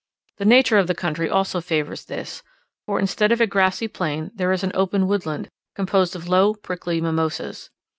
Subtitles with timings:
[0.39, 2.41] The nature of the country also favours this,
[2.87, 6.99] for instead of a grassy plain, there is an open woodland, composed of low prickly
[6.99, 7.69] mimosas.